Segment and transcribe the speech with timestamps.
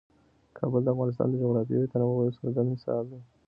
[0.57, 3.19] کابل د افغانستان د جغرافیوي تنوع یو څرګند مثال دی.